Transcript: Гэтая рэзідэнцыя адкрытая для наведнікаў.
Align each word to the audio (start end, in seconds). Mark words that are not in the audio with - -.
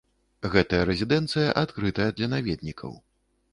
Гэтая 0.55 0.79
рэзідэнцыя 0.91 1.53
адкрытая 1.63 2.09
для 2.17 2.33
наведнікаў. 2.35 2.91